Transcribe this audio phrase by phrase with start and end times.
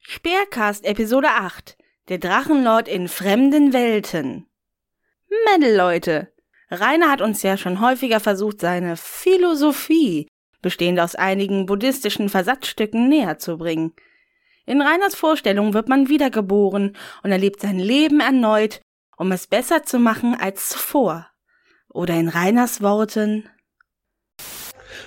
[0.00, 1.76] Speercast Episode 8
[2.08, 4.46] Der Drachenlord in fremden Welten.
[5.44, 6.32] Mädel, Leute.
[6.70, 10.28] Rainer hat uns ja schon häufiger versucht, seine Philosophie,
[10.62, 13.92] bestehend aus einigen buddhistischen Versatzstücken, näher zu bringen.
[14.64, 18.80] In Rainers Vorstellung wird man wiedergeboren und erlebt sein Leben erneut,
[19.18, 21.28] um es besser zu machen als zuvor.
[21.90, 23.46] Oder in Rainers Worten.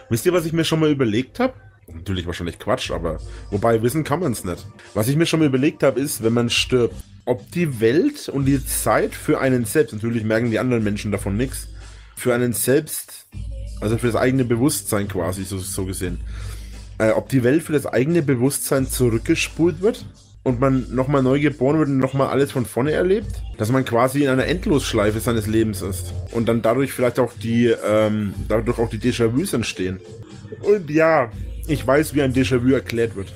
[0.09, 1.70] Wisst ihr, was ich mir schon mal überlegt habe?
[1.93, 3.19] Natürlich wahrscheinlich Quatsch, aber
[3.49, 4.65] wobei wissen kann man es nicht.
[4.93, 6.95] Was ich mir schon mal überlegt habe, ist, wenn man stirbt,
[7.25, 11.37] ob die Welt und die Zeit für einen selbst, natürlich merken die anderen Menschen davon
[11.37, 11.67] nichts,
[12.15, 13.27] für einen selbst,
[13.79, 16.19] also für das eigene Bewusstsein quasi, so, so gesehen,
[16.97, 20.05] äh, ob die Welt für das eigene Bewusstsein zurückgespult wird
[20.43, 24.23] und man nochmal neu geboren wird und nochmal alles von vorne erlebt, dass man quasi
[24.23, 28.89] in einer Endlosschleife seines Lebens ist und dann dadurch vielleicht auch die, ähm, dadurch auch
[28.89, 29.99] die Déjà-vus entstehen.
[30.61, 31.31] Und ja,
[31.67, 33.33] ich weiß, wie ein Déjà-vu erklärt wird.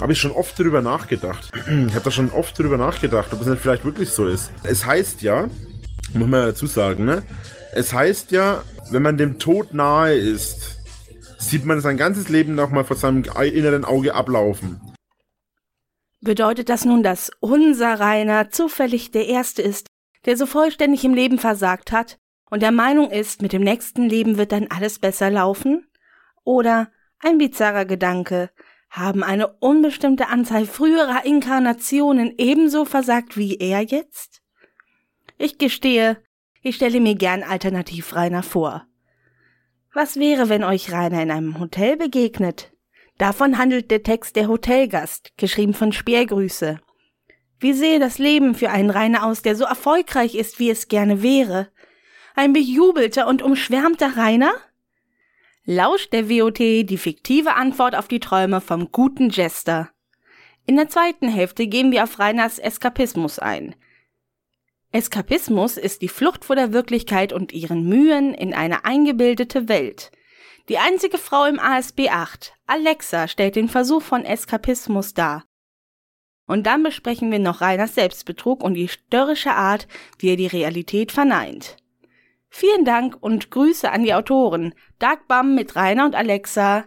[0.00, 1.50] Habe ich schon oft drüber nachgedacht.
[1.88, 4.50] Ich habe da schon oft drüber nachgedacht, ob es nicht vielleicht wirklich so ist.
[4.62, 5.48] Es heißt ja,
[6.12, 7.22] muss man dazu sagen, ne?
[7.72, 10.78] Es heißt ja, wenn man dem Tod nahe ist,
[11.38, 14.80] sieht man sein ganzes Leben nochmal vor seinem inneren Auge ablaufen.
[16.20, 19.88] Bedeutet das nun, dass unser Rainer zufällig der Erste ist,
[20.24, 22.18] der so vollständig im Leben versagt hat
[22.50, 25.86] und der Meinung ist, mit dem nächsten Leben wird dann alles besser laufen?
[26.44, 26.90] Oder
[27.24, 28.50] ein bizarrer Gedanke,
[28.90, 34.42] haben eine unbestimmte Anzahl früherer Inkarnationen ebenso versagt wie er jetzt?
[35.36, 36.22] Ich gestehe,
[36.62, 38.86] ich stelle mir gern alternativ Rainer vor.
[39.92, 42.72] Was wäre, wenn euch Rainer in einem Hotel begegnet?
[43.18, 46.80] Davon handelt der Text Der Hotelgast, geschrieben von Speergrüße.
[47.58, 51.22] Wie sehe das Leben für einen Rainer aus, der so erfolgreich ist, wie es gerne
[51.22, 51.68] wäre?
[52.34, 54.52] Ein bejubelter und umschwärmter Rainer?
[55.64, 59.90] Lauscht der WOT die fiktive Antwort auf die Träume vom guten Jester.
[60.66, 63.74] In der zweiten Hälfte gehen wir auf Rainers Eskapismus ein.
[64.92, 70.10] Eskapismus ist die Flucht vor der Wirklichkeit und ihren Mühen in eine eingebildete Welt–
[70.70, 75.44] die einzige Frau im ASB 8, Alexa, stellt den Versuch von Eskapismus dar.
[76.46, 79.86] Und dann besprechen wir noch Reiners Selbstbetrug und die störrische Art,
[80.18, 81.76] wie er die Realität verneint.
[82.56, 84.76] Vielen Dank und Grüße an die Autoren.
[85.00, 86.84] Darkbum mit Rainer und Alexa,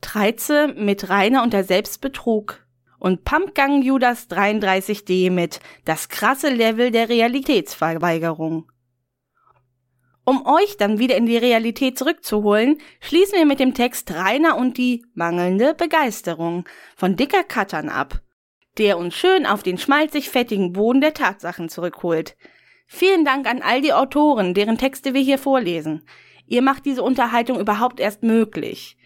[0.00, 2.66] Treize mit Rainer und der Selbstbetrug
[2.98, 8.72] und Pumpgang Judas 33D mit Das krasse Level der Realitätsverweigerung.
[10.24, 14.78] Um euch dann wieder in die Realität zurückzuholen, schließen wir mit dem Text Rainer und
[14.78, 16.64] die mangelnde Begeisterung
[16.96, 18.22] von Dicker Kattern ab,
[18.78, 22.34] der uns schön auf den schmalzig fettigen Boden der Tatsachen zurückholt.
[22.94, 26.02] Vielen Dank an all die Autoren, deren Texte wir hier vorlesen.
[26.46, 28.96] Ihr macht diese Unterhaltung überhaupt erst möglich.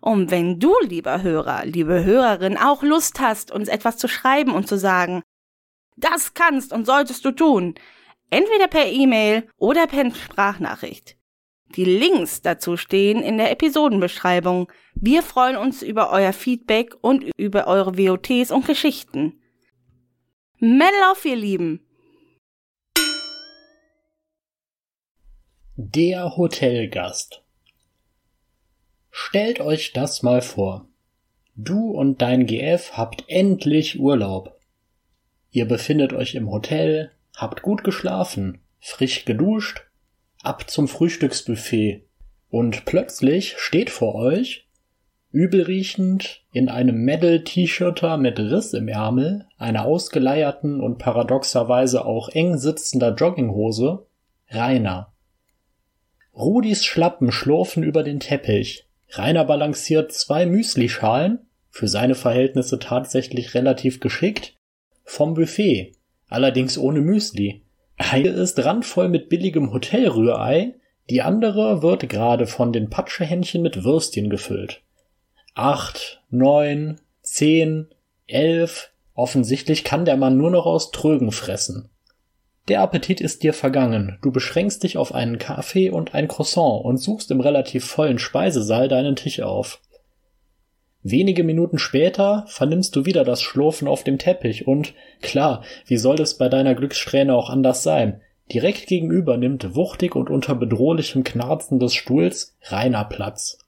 [0.00, 4.66] Und wenn du, lieber Hörer, liebe Hörerin, auch Lust hast, uns etwas zu schreiben und
[4.66, 5.22] zu sagen,
[5.96, 7.76] das kannst und solltest du tun,
[8.32, 11.18] Entweder per E-Mail oder per Sprachnachricht.
[11.76, 14.72] Die Links dazu stehen in der Episodenbeschreibung.
[14.94, 19.38] Wir freuen uns über euer Feedback und über eure WOTs und Geschichten.
[20.58, 21.86] Medal auf, ihr Lieben!
[25.74, 27.42] Der Hotelgast
[29.10, 30.86] Stellt euch das mal vor.
[31.56, 34.60] Du und dein GF habt endlich Urlaub.
[35.50, 39.86] Ihr befindet euch im Hotel, habt gut geschlafen, frisch geduscht,
[40.42, 42.06] ab zum Frühstücksbuffet.
[42.50, 44.68] Und plötzlich steht vor euch,
[45.30, 53.14] übelriechend, in einem Medal-T-Shirter mit Riss im Ärmel, einer ausgeleierten und paradoxerweise auch eng sitzender
[53.14, 54.06] Jogginghose,
[54.50, 55.11] Rainer.
[56.34, 58.86] Rudis Schlappen schlurfen über den Teppich.
[59.10, 64.54] Rainer balanciert zwei Müslischalen, für seine Verhältnisse tatsächlich relativ geschickt,
[65.04, 65.92] vom Buffet
[66.28, 67.62] allerdings ohne Müsli.
[67.96, 70.74] Eine ist randvoll mit billigem Hotelrührei,
[71.10, 74.82] die andere wird gerade von den Patschehändchen mit Würstchen gefüllt.
[75.54, 77.88] Acht, neun, zehn,
[78.26, 81.90] elf, offensichtlich kann der Mann nur noch aus Trögen fressen.
[82.68, 86.98] Der Appetit ist dir vergangen, du beschränkst dich auf einen Kaffee und ein Croissant und
[86.98, 89.80] suchst im relativ vollen Speisesaal deinen Tisch auf.
[91.02, 96.20] Wenige Minuten später vernimmst du wieder das Schlurfen auf dem Teppich und, klar, wie soll
[96.20, 98.20] es bei deiner Glückssträhne auch anders sein?
[98.52, 103.58] Direkt gegenüber nimmt wuchtig und unter bedrohlichem Knarzen des Stuhls Rainer Platz.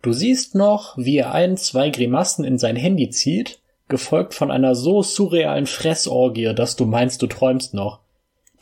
[0.00, 4.74] Du siehst noch, wie er ein, zwei Grimassen in sein Handy zieht, gefolgt von einer
[4.74, 8.03] so surrealen Fressorgie, dass du meinst, du träumst noch.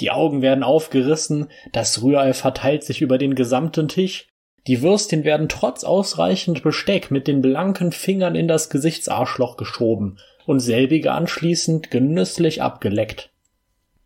[0.01, 4.29] Die Augen werden aufgerissen, das Rührei verteilt sich über den gesamten Tisch,
[4.69, 10.61] Die Würstchen werden trotz ausreichend Besteck mit den blanken Fingern in das Gesichtsarschloch geschoben und
[10.61, 13.31] selbige anschließend genüsslich abgeleckt.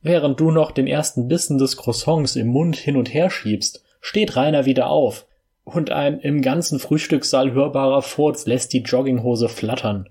[0.01, 4.37] Während du noch den ersten Bissen des Croissants im Mund hin und her schiebst, steht
[4.37, 5.27] Rainer wieder auf
[5.65, 10.09] und ein im ganzen Frühstückssaal hörbarer Furz lässt die Jogginghose flattern.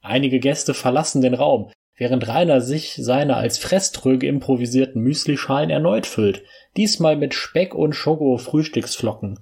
[0.00, 6.42] Einige Gäste verlassen den Raum, während Rainer sich seine als Fresströge improvisierten Müslischalen erneut füllt,
[6.76, 9.38] diesmal mit Speck und Schoko-Frühstücksflocken.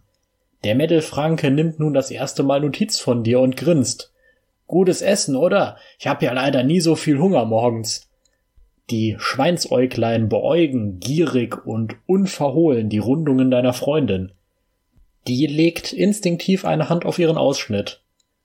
[0.65, 4.13] Der Mittelfranke nimmt nun das erste Mal Notiz von dir und grinst.
[4.67, 5.77] Gutes Essen, oder?
[5.99, 8.09] Ich hab ja leider nie so viel Hunger morgens.
[8.91, 14.33] Die Schweinsäuglein beäugen gierig und unverhohlen die Rundungen deiner Freundin.
[15.27, 18.03] Die legt instinktiv eine Hand auf ihren Ausschnitt.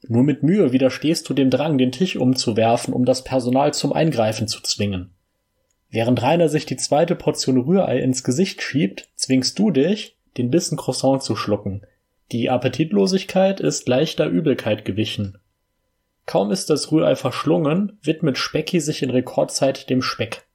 [0.07, 4.47] Nur mit Mühe widerstehst du dem Drang, den Tisch umzuwerfen, um das Personal zum Eingreifen
[4.47, 5.11] zu zwingen.
[5.89, 10.77] Während Rainer sich die zweite Portion Rührei ins Gesicht schiebt, zwingst du dich, den Bissen
[10.77, 11.81] Croissant zu schlucken.
[12.31, 15.37] Die Appetitlosigkeit ist leichter Übelkeit gewichen.
[16.25, 20.45] Kaum ist das Rührei verschlungen, widmet Specki sich in Rekordzeit dem Speck.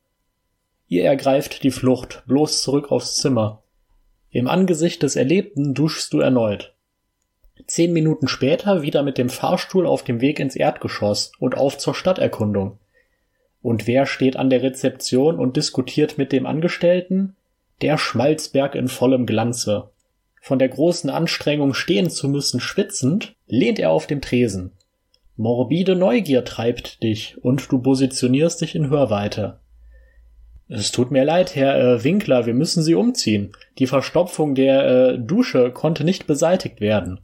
[0.87, 3.62] Ihr ergreift die Flucht, bloß zurück aufs Zimmer.
[4.31, 6.75] Im Angesicht des Erlebten duschst du erneut.
[7.72, 11.94] Zehn Minuten später wieder mit dem Fahrstuhl auf dem Weg ins Erdgeschoss und auf zur
[11.94, 12.76] Stadterkundung.
[13.62, 17.34] Und wer steht an der Rezeption und diskutiert mit dem Angestellten?
[17.80, 19.88] Der Schmalzberg in vollem Glanze.
[20.38, 24.72] Von der großen Anstrengung stehen zu müssen schwitzend, lehnt er auf dem Tresen.
[25.38, 29.60] Morbide Neugier treibt dich und du positionierst dich in Hörweite.
[30.69, 33.52] Es tut mir leid, Herr äh, Winkler, wir müssen Sie umziehen.
[33.78, 37.19] Die Verstopfung der äh, Dusche konnte nicht beseitigt werden.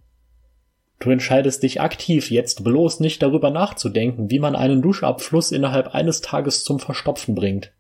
[0.99, 6.21] Du entscheidest dich aktiv, jetzt bloß nicht darüber nachzudenken, wie man einen Duschabfluss innerhalb eines
[6.21, 7.73] Tages zum Verstopfen bringt.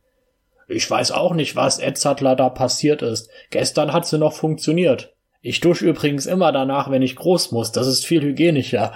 [0.68, 3.30] Ich weiß auch nicht, was Edzardler da passiert ist.
[3.50, 5.14] Gestern hat sie noch funktioniert.
[5.40, 7.72] Ich dusche übrigens immer danach, wenn ich groß muss.
[7.72, 8.92] Das ist viel hygienischer.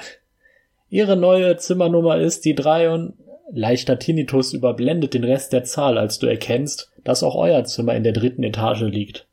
[0.89, 3.15] Ihre neue Zimmernummer ist die drei und
[3.51, 8.05] leichter Tinnitus überblendet den Rest der Zahl, als du erkennst, dass auch euer Zimmer in
[8.05, 9.27] der dritten Etage liegt.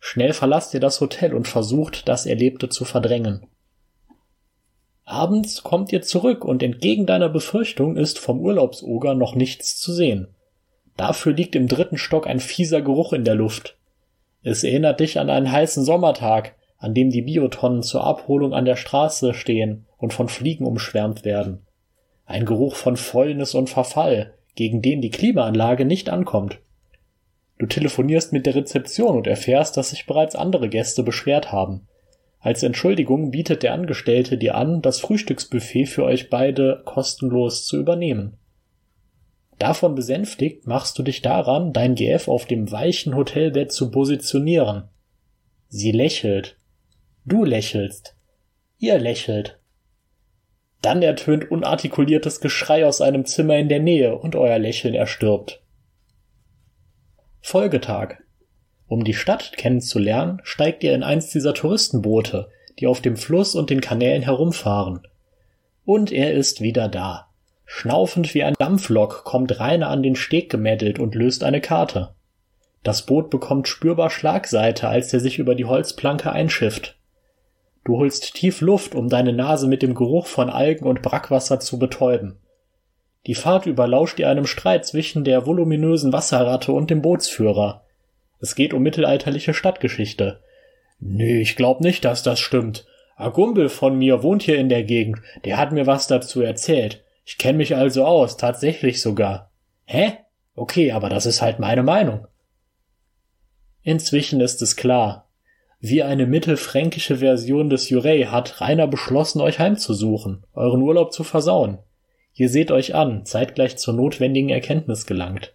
[0.00, 3.46] Schnell verlasst ihr das Hotel und versucht, das Erlebte zu verdrängen.
[5.10, 10.28] Abends kommt ihr zurück und entgegen deiner Befürchtung ist vom Urlaubsoger noch nichts zu sehen.
[10.98, 13.78] Dafür liegt im dritten Stock ein fieser Geruch in der Luft.
[14.42, 18.76] Es erinnert dich an einen heißen Sommertag, an dem die Biotonnen zur Abholung an der
[18.76, 21.62] Straße stehen und von Fliegen umschwärmt werden.
[22.26, 26.58] Ein Geruch von Fäulnis und Verfall, gegen den die Klimaanlage nicht ankommt.
[27.56, 31.88] Du telefonierst mit der Rezeption und erfährst, dass sich bereits andere Gäste beschwert haben.
[32.40, 38.38] Als Entschuldigung bietet der Angestellte dir an, das Frühstücksbuffet für euch beide kostenlos zu übernehmen.
[39.58, 44.84] Davon besänftigt machst du dich daran, dein GF auf dem weichen Hotelbett zu positionieren.
[45.68, 46.56] Sie lächelt.
[47.24, 48.16] Du lächelst.
[48.78, 49.58] Ihr lächelt.
[50.80, 55.60] Dann ertönt unartikuliertes Geschrei aus einem Zimmer in der Nähe und euer Lächeln erstirbt.
[57.40, 58.18] Folgetag.
[58.88, 62.48] Um die Stadt kennenzulernen, steigt ihr in eins dieser Touristenboote,
[62.78, 65.06] die auf dem Fluss und den Kanälen herumfahren.
[65.84, 67.28] Und er ist wieder da.
[67.66, 72.14] Schnaufend wie ein Dampflok kommt Rainer an den Steg gemädelt und löst eine Karte.
[72.82, 76.96] Das Boot bekommt spürbar Schlagseite, als er sich über die Holzplanke einschifft.
[77.84, 81.78] Du holst tief Luft, um deine Nase mit dem Geruch von Algen und Brackwasser zu
[81.78, 82.38] betäuben.
[83.26, 87.84] Die Fahrt überlauscht ihr einem Streit zwischen der voluminösen Wasserratte und dem Bootsführer.
[88.40, 90.40] Es geht um mittelalterliche Stadtgeschichte.
[91.00, 92.86] Nee, ich glaub nicht, dass das stimmt.
[93.16, 97.04] A Gumbel von mir wohnt hier in der Gegend, der hat mir was dazu erzählt.
[97.24, 99.50] Ich kenne mich also aus, tatsächlich sogar.
[99.84, 100.12] Hä?
[100.54, 102.26] Okay, aber das ist halt meine Meinung.
[103.82, 105.28] Inzwischen ist es klar.
[105.80, 111.78] Wie eine mittelfränkische Version des Jurei hat Rainer beschlossen, euch heimzusuchen, euren Urlaub zu versauen.
[112.34, 115.54] Ihr seht euch an, zeitgleich zur notwendigen Erkenntnis gelangt.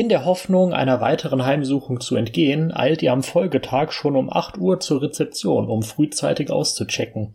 [0.00, 4.56] In der Hoffnung, einer weiteren Heimsuchung zu entgehen, eilt ihr am Folgetag schon um 8
[4.56, 7.34] Uhr zur Rezeption, um frühzeitig auszuchecken.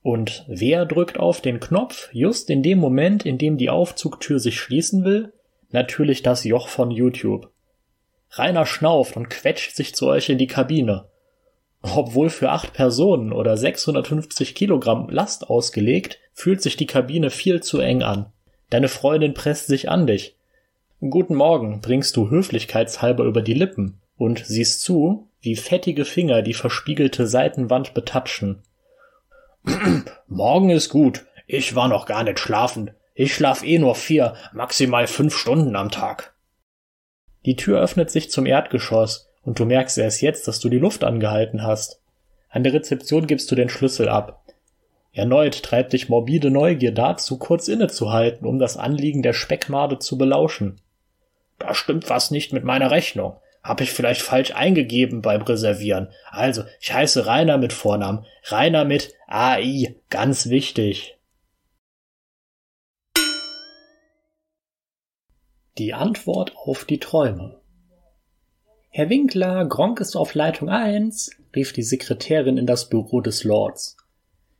[0.00, 4.58] Und wer drückt auf den Knopf just in dem Moment, in dem die Aufzugtür sich
[4.58, 5.34] schließen will?
[5.72, 7.50] Natürlich das Joch von YouTube.
[8.30, 11.04] Rainer schnauft und quetscht sich zu euch in die Kabine.
[11.82, 17.78] Obwohl für acht Personen oder 650 Kilogramm Last ausgelegt, fühlt sich die Kabine viel zu
[17.78, 18.32] eng an.
[18.70, 20.35] Deine Freundin presst sich an dich.
[21.02, 26.54] Guten Morgen bringst du höflichkeitshalber über die Lippen und siehst zu, wie fettige Finger die
[26.54, 28.62] verspiegelte Seitenwand betatschen.
[30.26, 31.26] Morgen ist gut.
[31.46, 32.92] Ich war noch gar nicht schlafen.
[33.14, 36.34] Ich schlaf eh nur vier, maximal fünf Stunden am Tag.
[37.44, 41.04] Die Tür öffnet sich zum Erdgeschoss Und du merkst erst jetzt, dass du die Luft
[41.04, 42.00] angehalten hast.
[42.48, 44.44] An der Rezeption gibst du den Schlüssel ab.
[45.12, 50.80] Erneut treibt dich morbide Neugier dazu, kurz innezuhalten, um das Anliegen der Speckmade zu belauschen.
[51.58, 53.38] Da stimmt was nicht mit meiner Rechnung.
[53.62, 56.08] Hab ich vielleicht falsch eingegeben beim Reservieren.
[56.30, 58.24] Also, ich heiße Rainer mit Vornamen.
[58.44, 59.96] Rainer mit AI.
[60.08, 61.18] Ganz wichtig.
[65.78, 67.60] Die Antwort auf die Träume.
[68.88, 73.98] Herr Winkler, Gronk ist auf Leitung 1, rief die Sekretärin in das Büro des Lords.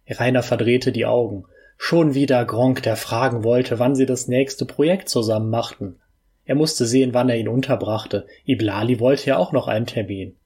[0.08, 1.46] Rainer verdrehte die Augen.
[1.78, 6.00] Schon wieder Gronk, der fragen wollte, wann sie das nächste Projekt zusammen machten.
[6.46, 8.26] Er musste sehen, wann er ihn unterbrachte.
[8.44, 10.36] Iblali wollte ja auch noch einen Termin.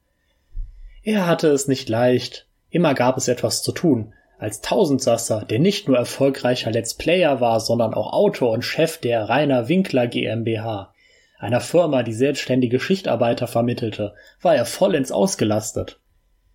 [1.02, 2.46] Er hatte es nicht leicht.
[2.70, 4.12] Immer gab es etwas zu tun.
[4.38, 9.28] Als Tausendsasser, der nicht nur erfolgreicher Let's Player war, sondern auch Autor und Chef der
[9.28, 10.94] Rainer Winkler GmbH,
[11.38, 15.98] einer Firma, die selbstständige Schichtarbeiter vermittelte, war er vollends ausgelastet.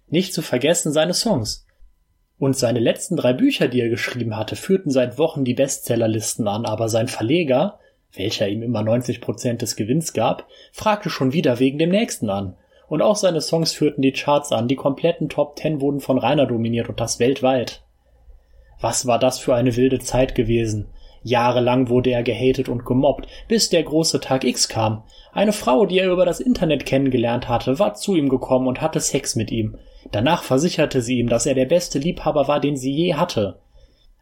[0.08, 1.66] Nicht zu vergessen seine Songs.
[2.38, 6.66] Und seine letzten drei Bücher, die er geschrieben hatte, führten seit Wochen die Bestsellerlisten an,
[6.66, 7.80] aber sein Verleger,
[8.18, 12.56] welcher ihm immer 90 Prozent des Gewinns gab, fragte schon wieder wegen dem nächsten an.
[12.88, 16.46] Und auch seine Songs führten die Charts an, die kompletten Top Ten wurden von Rainer
[16.46, 17.84] dominiert und das weltweit.
[18.80, 20.88] Was war das für eine wilde Zeit gewesen?
[21.24, 25.04] Jahrelang wurde er gehatet und gemobbt, bis der große Tag X kam.
[25.34, 29.00] Eine Frau, die er über das Internet kennengelernt hatte, war zu ihm gekommen und hatte
[29.00, 29.76] Sex mit ihm.
[30.12, 33.60] Danach versicherte sie ihm, dass er der beste Liebhaber war, den sie je hatte.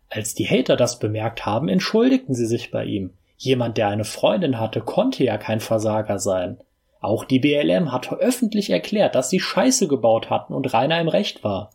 [0.09, 3.11] Als die Hater das bemerkt haben, entschuldigten sie sich bei ihm.
[3.43, 6.59] Jemand, der eine Freundin hatte, konnte ja kein Versager sein.
[7.01, 11.43] Auch die BLM hatte öffentlich erklärt, dass sie Scheiße gebaut hatten und Rainer im Recht
[11.43, 11.71] war.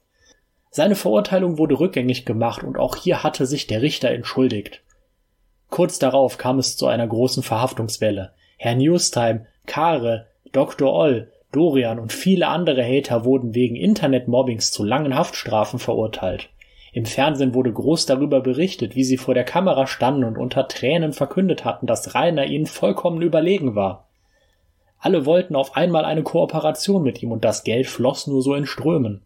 [0.70, 4.80] Seine Verurteilung wurde rückgängig gemacht und auch hier hatte sich der Richter entschuldigt.
[5.68, 8.32] Kurz darauf kam es zu einer großen Verhaftungswelle.
[8.56, 10.90] Herr Newstime, Kare, Dr.
[10.90, 16.48] Oll, Dorian und viele andere Hater wurden wegen Internetmobbings zu langen Haftstrafen verurteilt.
[16.92, 21.12] Im Fernsehen wurde groß darüber berichtet, wie sie vor der Kamera standen und unter Tränen
[21.12, 24.08] verkündet hatten, dass Rainer ihnen vollkommen überlegen war.
[24.98, 28.66] Alle wollten auf einmal eine Kooperation mit ihm und das Geld floss nur so in
[28.66, 29.22] Strömen.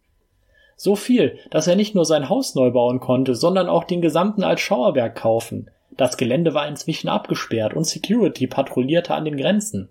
[0.77, 4.43] So viel, dass er nicht nur sein Haus neu bauen konnte, sondern auch den gesamten
[4.43, 5.71] Altschauerberg kaufen.
[5.97, 9.91] Das Gelände war inzwischen abgesperrt und Security patrouillierte an den Grenzen.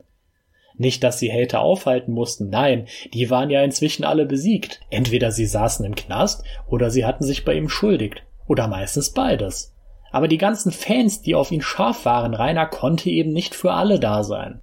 [0.75, 4.79] Nicht, dass sie Hater aufhalten mussten, nein, die waren ja inzwischen alle besiegt.
[4.89, 8.23] Entweder sie saßen im Knast oder sie hatten sich bei ihm schuldigt.
[8.47, 9.75] Oder meistens beides.
[10.11, 13.99] Aber die ganzen Fans, die auf ihn scharf waren, Rainer konnte eben nicht für alle
[13.99, 14.61] da sein.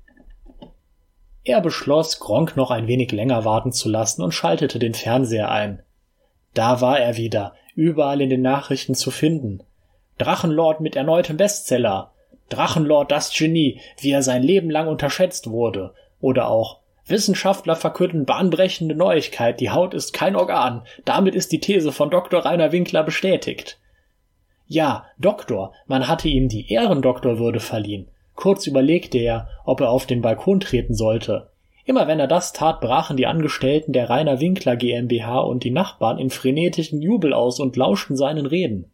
[1.44, 5.82] Er beschloss, Gronk noch ein wenig länger warten zu lassen und schaltete den Fernseher ein.
[6.52, 9.62] Da war er wieder, überall in den Nachrichten zu finden.
[10.18, 12.12] Drachenlord mit erneutem Bestseller.
[12.48, 15.92] Drachenlord das Genie, wie er sein Leben lang unterschätzt wurde.
[16.20, 20.82] Oder auch Wissenschaftler verkünden bahnbrechende Neuigkeit, die Haut ist kein Organ.
[21.04, 22.44] Damit ist die These von Dr.
[22.44, 23.78] Rainer Winkler bestätigt.
[24.66, 28.08] Ja, Doktor, man hatte ihm die Ehrendoktorwürde verliehen.
[28.34, 31.50] Kurz überlegte er, ob er auf den Balkon treten sollte.
[31.86, 36.18] Immer wenn er das tat, brachen die Angestellten der Rainer Winkler GmbH und die Nachbarn
[36.18, 38.92] in frenetischen Jubel aus und lauschten seinen Reden.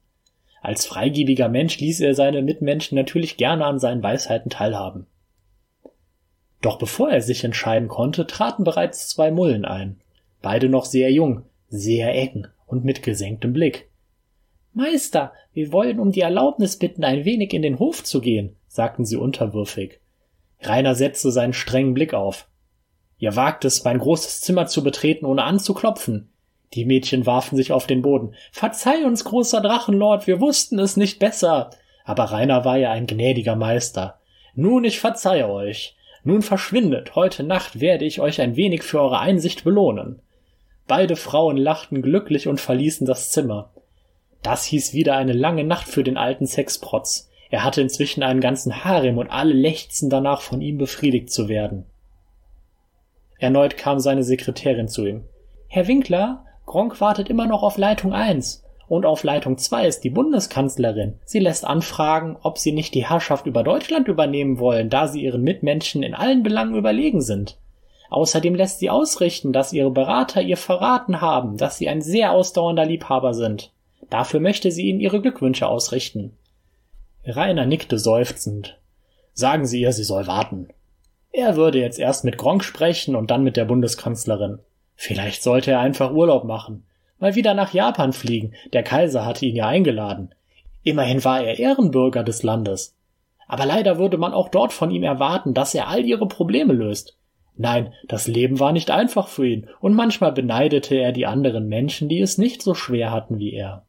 [0.64, 5.06] Als freigebiger Mensch ließ er seine Mitmenschen natürlich gerne an seinen Weisheiten teilhaben.
[6.62, 10.00] Doch bevor er sich entscheiden konnte, traten bereits zwei Mullen ein.
[10.40, 13.90] Beide noch sehr jung, sehr eng und mit gesenktem Blick.
[14.72, 19.04] Meister, wir wollen um die Erlaubnis bitten, ein wenig in den Hof zu gehen, sagten
[19.04, 20.00] sie unterwürfig.
[20.62, 22.48] Rainer setzte seinen strengen Blick auf.
[23.18, 26.32] Ihr wagt es, mein großes Zimmer zu betreten, ohne anzuklopfen.
[26.74, 28.34] Die Mädchen warfen sich auf den Boden.
[28.50, 31.70] Verzeih uns, großer Drachenlord, wir wussten es nicht besser.
[32.04, 34.20] Aber Rainer war ja ein gnädiger Meister.
[34.54, 35.96] Nun, ich verzeihe euch.
[36.24, 40.20] Nun verschwindet, heute Nacht werde ich euch ein wenig für eure Einsicht belohnen.
[40.86, 43.70] Beide Frauen lachten glücklich und verließen das Zimmer.
[44.42, 47.30] Das hieß wieder eine lange Nacht für den alten Sexprotz.
[47.50, 51.86] Er hatte inzwischen einen ganzen Harem und alle lechzten danach, von ihm befriedigt zu werden.
[53.38, 55.24] Erneut kam seine Sekretärin zu ihm.
[55.68, 58.62] Herr Winkler, Gronk wartet immer noch auf Leitung 1.
[58.86, 61.18] Und auf Leitung 2 ist die Bundeskanzlerin.
[61.24, 65.42] Sie lässt anfragen, ob sie nicht die Herrschaft über Deutschland übernehmen wollen, da sie ihren
[65.42, 67.58] Mitmenschen in allen Belangen überlegen sind.
[68.10, 72.84] Außerdem lässt sie ausrichten, dass ihre Berater ihr verraten haben, dass sie ein sehr ausdauernder
[72.84, 73.72] Liebhaber sind.
[74.10, 76.36] Dafür möchte sie ihnen ihre Glückwünsche ausrichten.
[77.26, 78.78] Rainer nickte seufzend.
[79.32, 80.68] Sagen Sie ihr, sie soll warten.
[81.32, 84.60] Er würde jetzt erst mit Gronk sprechen und dann mit der Bundeskanzlerin.
[84.96, 86.86] Vielleicht sollte er einfach Urlaub machen.
[87.18, 88.54] Mal wieder nach Japan fliegen.
[88.72, 90.34] Der Kaiser hatte ihn ja eingeladen.
[90.82, 92.96] Immerhin war er Ehrenbürger des Landes.
[93.46, 97.16] Aber leider würde man auch dort von ihm erwarten, dass er all ihre Probleme löst.
[97.56, 102.08] Nein, das Leben war nicht einfach für ihn, und manchmal beneidete er die anderen Menschen,
[102.08, 103.86] die es nicht so schwer hatten wie er.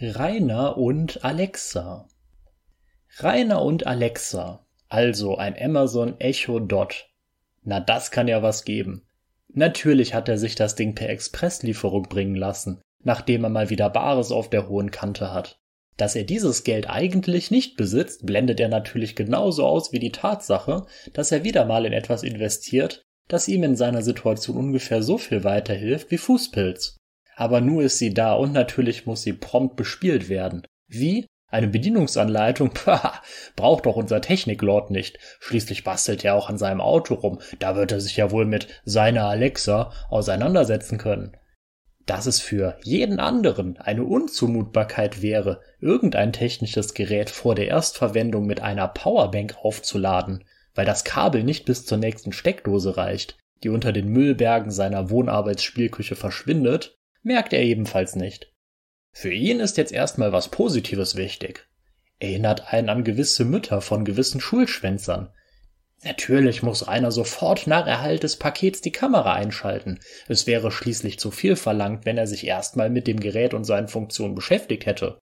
[0.00, 2.08] Rainer und Alexa
[3.18, 7.08] Rainer und Alexa, also ein Amazon Echo Dot.
[7.62, 9.02] Na, das kann ja was geben.
[9.52, 14.30] Natürlich hat er sich das Ding per Expresslieferung bringen lassen, nachdem er mal wieder Bares
[14.30, 15.58] auf der hohen Kante hat.
[15.96, 20.86] Dass er dieses Geld eigentlich nicht besitzt, blendet er natürlich genauso aus wie die Tatsache,
[21.14, 25.42] dass er wieder mal in etwas investiert, das ihm in seiner Situation ungefähr so viel
[25.42, 26.96] weiterhilft wie Fußpilz.
[27.34, 30.62] Aber nur ist sie da und natürlich muss sie prompt bespielt werden.
[30.86, 31.26] Wie?
[31.48, 32.70] Eine Bedienungsanleitung?
[32.74, 33.22] Pah,
[33.54, 35.18] braucht doch unser Techniklord nicht.
[35.40, 37.40] Schließlich bastelt er auch an seinem Auto rum.
[37.58, 41.36] Da wird er sich ja wohl mit seiner Alexa auseinandersetzen können
[42.06, 48.60] dass es für jeden anderen eine Unzumutbarkeit wäre, irgendein technisches Gerät vor der Erstverwendung mit
[48.60, 54.08] einer Powerbank aufzuladen, weil das Kabel nicht bis zur nächsten Steckdose reicht, die unter den
[54.08, 58.52] Müllbergen seiner Wohnarbeitsspielküche verschwindet, merkt er ebenfalls nicht.
[59.18, 61.66] Für ihn ist jetzt erstmal was Positives wichtig.
[62.18, 65.32] Erinnert einen an gewisse Mütter von gewissen Schulschwänzern,
[66.04, 69.98] Natürlich muss Rainer sofort nach Erhalt des Pakets die Kamera einschalten.
[70.28, 73.88] Es wäre schließlich zu viel verlangt, wenn er sich erstmal mit dem Gerät und seinen
[73.88, 75.18] Funktionen beschäftigt hätte.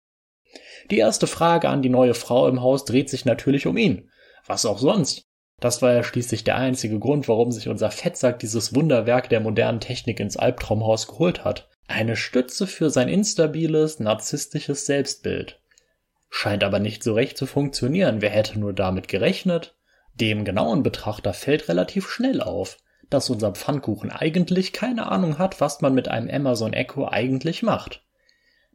[0.91, 4.11] Die erste Frage an die neue Frau im Haus dreht sich natürlich um ihn.
[4.47, 5.23] Was auch sonst?
[5.61, 9.81] Das war ja schließlich der einzige Grund, warum sich unser Fettsack dieses Wunderwerk der modernen
[9.81, 11.71] Technik ins Albtraumhaus geholt hat.
[11.87, 15.61] Eine Stütze für sein instabiles, narzisstisches Selbstbild.
[16.31, 18.21] Scheint aber nicht so recht zu funktionieren.
[18.21, 19.77] Wer hätte nur damit gerechnet?
[20.15, 22.79] Dem genauen Betrachter fällt relativ schnell auf,
[23.11, 28.03] dass unser Pfannkuchen eigentlich keine Ahnung hat, was man mit einem Amazon Echo eigentlich macht.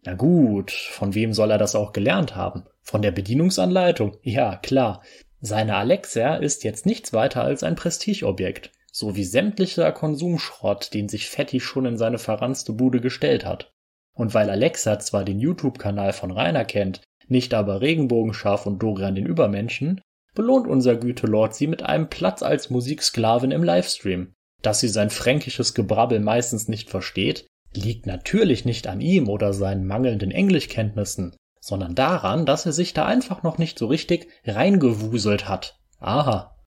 [0.04, 2.66] Na gut, von wem soll er das auch gelernt haben?
[2.82, 4.18] Von der Bedienungsanleitung?
[4.22, 5.04] Ja, klar.
[5.42, 11.30] Seine Alexa ist jetzt nichts weiter als ein Prestigeobjekt, so wie sämtlicher Konsumschrott, den sich
[11.30, 13.72] Fetti schon in seine verranzte Bude gestellt hat.
[14.14, 19.26] Und weil Alexa zwar den YouTube-Kanal von Rainer kennt, nicht aber Regenbogenschaf und Dorian den
[19.26, 20.02] Übermenschen,
[20.36, 24.34] belohnt unser Gütelord sie mit einem Platz als Musiksklavin im Livestream.
[24.62, 29.88] Dass sie sein fränkisches Gebrabbel meistens nicht versteht, liegt natürlich nicht an ihm oder seinen
[29.88, 35.80] mangelnden Englischkenntnissen, sondern daran, dass er sich da einfach noch nicht so richtig reingewuselt hat.
[36.00, 36.59] Aha.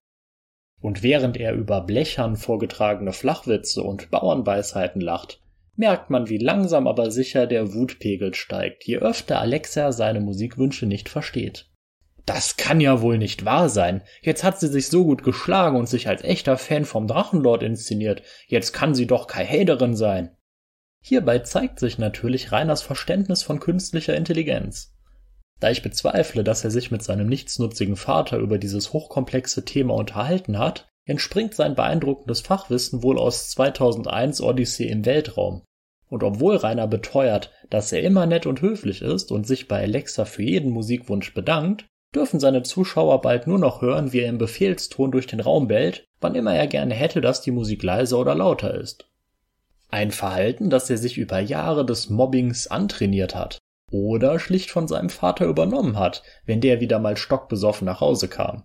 [0.83, 5.41] Und während er über Blechern vorgetragene Flachwitze und Bauernweisheiten lacht,
[5.77, 11.09] merkt man, wie langsam aber sicher der Wutpegel steigt, je öfter Alexa seine Musikwünsche nicht
[11.09, 11.71] versteht.
[12.27, 14.03] Das kann ja wohl nicht wahr sein.
[14.23, 18.23] Jetzt hat sie sich so gut geschlagen und sich als echter Fan vom Drachenlord inszeniert.
[18.47, 20.37] Jetzt kann sie doch keine Haterin sein.
[21.01, 24.95] Hierbei zeigt sich natürlich Reiners Verständnis von künstlicher Intelligenz.
[25.63, 30.59] Da ich bezweifle, dass er sich mit seinem nichtsnutzigen Vater über dieses hochkomplexe Thema unterhalten
[30.59, 35.63] hat, entspringt sein beeindruckendes Fachwissen wohl aus 2001 Odyssee im Weltraum.
[36.09, 40.25] Und obwohl Rainer beteuert, dass er immer nett und höflich ist und sich bei Alexa
[40.25, 45.13] für jeden Musikwunsch bedankt, dürfen seine Zuschauer bald nur noch hören, wie er im Befehlston
[45.13, 48.75] durch den Raum bellt, wann immer er gerne hätte, dass die Musik leiser oder lauter
[48.75, 49.07] ist.
[49.91, 53.61] Ein Verhalten, das er sich über Jahre des Mobbings antrainiert hat
[53.93, 58.65] oder schlicht von seinem Vater übernommen hat, wenn der wieder mal stockbesoffen nach Hause kam.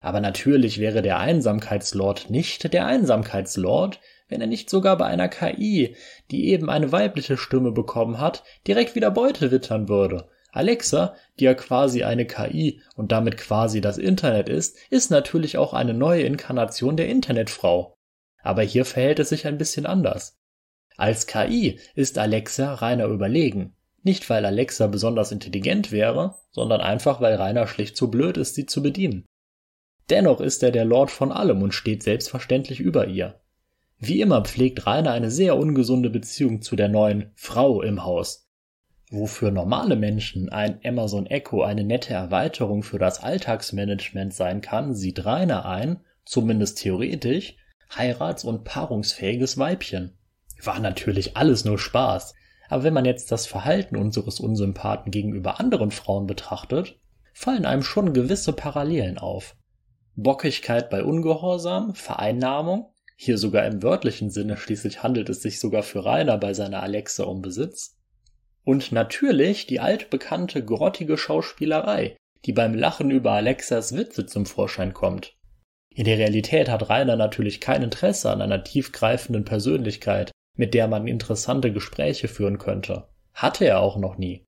[0.00, 5.96] Aber natürlich wäre der Einsamkeitslord nicht der Einsamkeitslord, wenn er nicht sogar bei einer KI,
[6.30, 11.54] die eben eine weibliche Stimme bekommen hat, direkt wieder Beute wittern würde Alexa, die ja
[11.54, 16.96] quasi eine KI und damit quasi das Internet ist, ist natürlich auch eine neue Inkarnation
[16.96, 17.96] der Internetfrau.
[18.40, 20.38] Aber hier verhält es sich ein bisschen anders.
[20.96, 23.74] Als KI ist Alexa Rainer überlegen.
[24.04, 28.66] Nicht weil Alexa besonders intelligent wäre, sondern einfach weil Rainer schlicht zu blöd ist, sie
[28.66, 29.24] zu bedienen.
[30.10, 33.40] Dennoch ist er der Lord von allem und steht selbstverständlich über ihr.
[33.98, 38.44] Wie immer pflegt Rainer eine sehr ungesunde Beziehung zu der neuen Frau im Haus,
[39.10, 45.24] Wofür normale Menschen ein Amazon Echo eine nette Erweiterung für das Alltagsmanagement sein kann, sieht
[45.24, 47.56] Rainer ein, zumindest theoretisch,
[47.94, 50.18] heirats- und paarungsfähiges Weibchen.
[50.62, 52.34] War natürlich alles nur Spaß.
[52.68, 56.98] Aber wenn man jetzt das Verhalten unseres Unsympathen gegenüber anderen Frauen betrachtet,
[57.32, 59.56] fallen einem schon gewisse Parallelen auf.
[60.16, 66.04] Bockigkeit bei Ungehorsam, Vereinnahmung, hier sogar im wörtlichen Sinne, schließlich handelt es sich sogar für
[66.04, 67.96] Rainer bei seiner Alexa um Besitz,
[68.64, 75.36] und natürlich die altbekannte grottige Schauspielerei, die beim Lachen über Alexas Witze zum Vorschein kommt.
[75.90, 81.06] In der Realität hat Rainer natürlich kein Interesse an einer tiefgreifenden Persönlichkeit, mit der man
[81.06, 83.08] interessante Gespräche führen könnte.
[83.32, 84.44] Hatte er auch noch nie.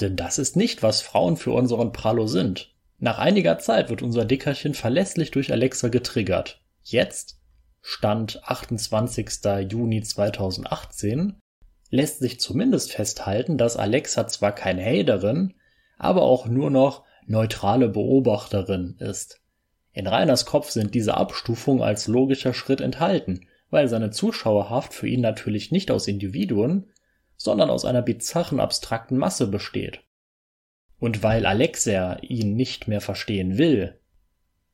[0.00, 2.74] Denn das ist nicht, was Frauen für unseren Prallo sind.
[2.98, 6.62] Nach einiger Zeit wird unser Dickerchen verlässlich durch Alexa getriggert.
[6.82, 7.40] Jetzt,
[7.82, 9.28] Stand 28.
[9.70, 11.38] Juni 2018,
[11.90, 15.54] lässt sich zumindest festhalten, dass Alexa zwar keine Haterin,
[15.98, 19.40] aber auch nur noch neutrale Beobachterin ist.
[19.92, 25.20] In Rainers Kopf sind diese Abstufungen als logischer Schritt enthalten, weil seine Zuschauerhaft für ihn
[25.20, 26.90] natürlich nicht aus Individuen,
[27.36, 30.00] sondern aus einer bizarren abstrakten Masse besteht.
[30.98, 33.98] Und weil Alexia ihn nicht mehr verstehen will,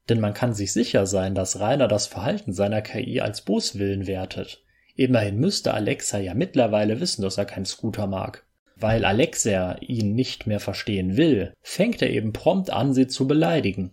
[0.09, 4.65] denn man kann sich sicher sein, dass Rainer das Verhalten seiner KI als Boswillen wertet.
[4.95, 8.45] Immerhin müsste Alexa ja mittlerweile wissen, dass er keinen Scooter mag.
[8.77, 13.93] Weil Alexia ihn nicht mehr verstehen will, fängt er eben prompt an, sie zu beleidigen.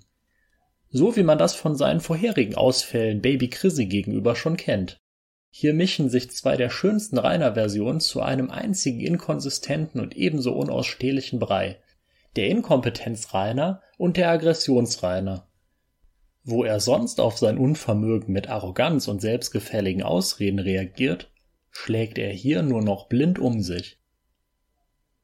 [0.95, 5.01] So wie man das von seinen vorherigen Ausfällen Baby Chrissy gegenüber schon kennt.
[5.49, 11.79] Hier mischen sich zwei der schönsten Rainer-Versionen zu einem einzigen inkonsistenten und ebenso unausstehlichen Brei.
[12.35, 15.47] Der Inkompetenz-Rainer und der Aggressions-Rainer.
[16.43, 21.31] Wo er sonst auf sein Unvermögen mit Arroganz und selbstgefälligen Ausreden reagiert,
[21.71, 23.99] schlägt er hier nur noch blind um sich.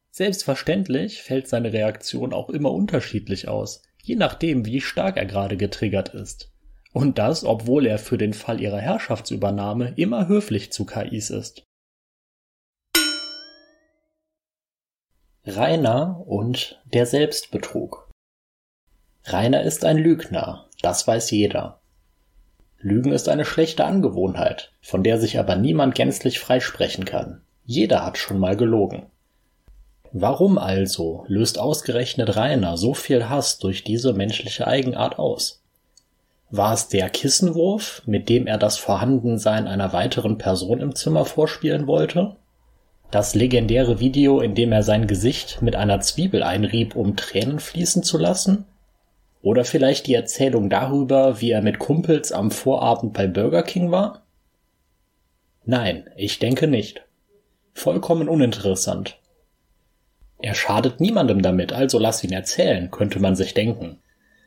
[0.10, 6.10] Selbstverständlich fällt seine Reaktion auch immer unterschiedlich aus, je nachdem, wie stark er gerade getriggert
[6.10, 6.52] ist.
[6.92, 11.64] Und das, obwohl er für den Fall ihrer Herrschaftsübernahme immer höflich zu KIs ist.
[15.46, 18.10] Rainer und der Selbstbetrug.
[19.26, 21.82] Rainer ist ein Lügner, das weiß jeder.
[22.78, 27.42] Lügen ist eine schlechte Angewohnheit, von der sich aber niemand gänzlich freisprechen kann.
[27.66, 29.12] Jeder hat schon mal gelogen.
[30.12, 35.62] Warum also löst ausgerechnet Rainer so viel Hass durch diese menschliche Eigenart aus?
[36.50, 41.86] War es der Kissenwurf, mit dem er das Vorhandensein einer weiteren Person im Zimmer vorspielen
[41.86, 42.38] wollte?
[43.12, 48.02] Das legendäre Video, in dem er sein Gesicht mit einer Zwiebel einrieb, um Tränen fließen
[48.02, 48.66] zu lassen?
[49.44, 54.24] Oder vielleicht die Erzählung darüber, wie er mit Kumpels am Vorabend bei Burger King war?
[55.66, 57.04] Nein, ich denke nicht.
[57.74, 59.19] Vollkommen uninteressant.
[60.42, 64.00] Er schadet niemandem damit, also lass ihn erzählen, könnte man sich denken.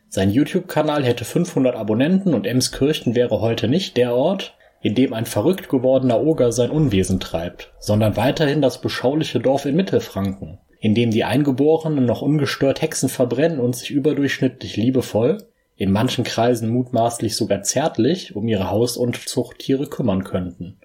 [0.08, 5.26] Sein YouTube-Kanal hätte 500 Abonnenten und Emskirchen wäre heute nicht der Ort, in dem ein
[5.26, 11.10] verrückt gewordener Oger sein Unwesen treibt, sondern weiterhin das beschauliche Dorf in Mittelfranken, in dem
[11.10, 17.62] die Eingeborenen noch ungestört Hexen verbrennen und sich überdurchschnittlich liebevoll, in manchen Kreisen mutmaßlich sogar
[17.62, 20.78] zärtlich, um ihre Haus- und Zuchttiere kümmern könnten.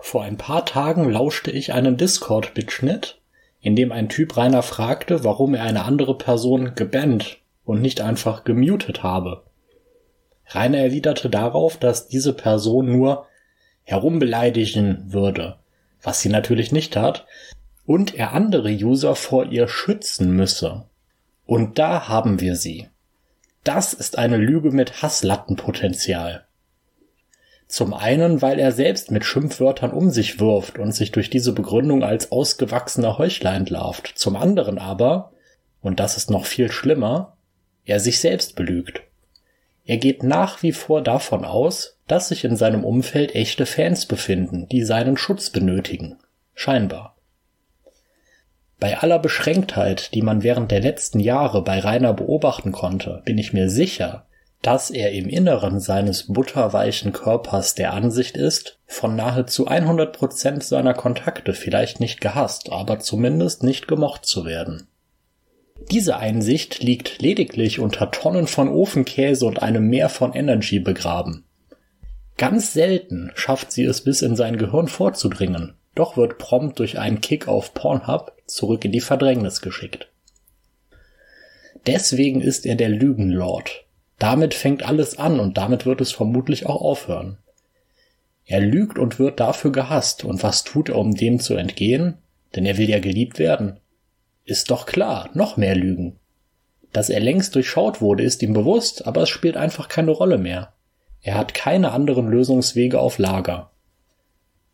[0.00, 3.20] Vor ein paar Tagen lauschte ich einen Discord-Bitschnitt,
[3.64, 8.44] in dem ein Typ Rainer fragte, warum er eine andere Person gebannt und nicht einfach
[8.44, 9.44] gemutet habe.
[10.48, 13.26] Rainer erwiderte darauf, dass diese Person nur
[13.84, 15.56] herumbeleidigen würde,
[16.02, 17.26] was sie natürlich nicht tat,
[17.86, 20.84] und er andere User vor ihr schützen müsse.
[21.46, 22.88] Und da haben wir sie.
[23.64, 26.44] Das ist eine Lüge mit Hasslattenpotenzial.
[27.66, 32.04] Zum einen, weil er selbst mit Schimpfwörtern um sich wirft und sich durch diese Begründung
[32.04, 34.12] als ausgewachsener Heuchler entlarvt.
[34.14, 35.32] Zum anderen aber,
[35.80, 37.36] und das ist noch viel schlimmer,
[37.84, 39.02] er sich selbst belügt.
[39.84, 44.68] Er geht nach wie vor davon aus, dass sich in seinem Umfeld echte Fans befinden,
[44.68, 46.18] die seinen Schutz benötigen.
[46.54, 47.16] Scheinbar.
[48.80, 53.52] Bei aller Beschränktheit, die man während der letzten Jahre bei Rainer beobachten konnte, bin ich
[53.52, 54.26] mir sicher,
[54.64, 60.94] dass er im Inneren seines butterweichen Körpers der Ansicht ist, von nahezu 100 Prozent seiner
[60.94, 64.88] Kontakte vielleicht nicht gehasst, aber zumindest nicht gemocht zu werden.
[65.90, 71.44] Diese Einsicht liegt lediglich unter Tonnen von Ofenkäse und einem Meer von Energy begraben.
[72.38, 77.20] Ganz selten schafft sie es bis in sein Gehirn vorzudringen, doch wird prompt durch einen
[77.20, 80.08] Kick auf Pornhub zurück in die Verdrängnis geschickt.
[81.86, 83.84] Deswegen ist er der Lügenlord,
[84.24, 87.36] damit fängt alles an und damit wird es vermutlich auch aufhören.
[88.46, 92.16] Er lügt und wird dafür gehasst, und was tut er, um dem zu entgehen?
[92.56, 93.80] Denn er will ja geliebt werden.
[94.46, 96.18] Ist doch klar, noch mehr Lügen.
[96.90, 100.72] Dass er längst durchschaut wurde, ist ihm bewusst, aber es spielt einfach keine Rolle mehr.
[101.20, 103.72] Er hat keine anderen Lösungswege auf Lager.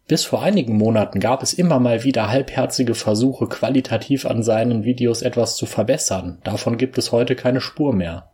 [0.06, 5.22] Bis vor einigen Monaten gab es immer mal wieder halbherzige Versuche, qualitativ an seinen Videos
[5.22, 6.38] etwas zu verbessern.
[6.44, 8.29] Davon gibt es heute keine Spur mehr.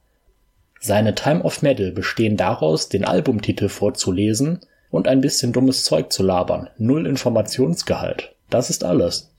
[0.80, 4.60] Seine Time of Metal bestehen daraus, den Albumtitel vorzulesen
[4.90, 6.70] und ein bisschen dummes Zeug zu labern.
[6.78, 8.34] Null Informationsgehalt.
[8.50, 9.32] Das ist alles.